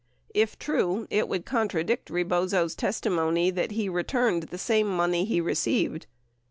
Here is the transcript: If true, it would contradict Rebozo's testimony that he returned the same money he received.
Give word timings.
If 0.33 0.57
true, 0.57 1.05
it 1.11 1.27
would 1.27 1.45
contradict 1.45 2.09
Rebozo's 2.09 2.73
testimony 2.73 3.51
that 3.51 3.69
he 3.73 3.87
returned 3.87 4.41
the 4.45 4.57
same 4.57 4.87
money 4.87 5.25
he 5.25 5.39
received. 5.39 6.07